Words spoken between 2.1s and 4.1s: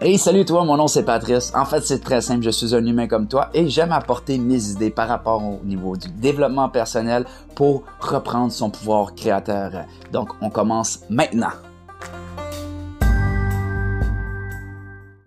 simple, je suis un humain comme toi et j'aime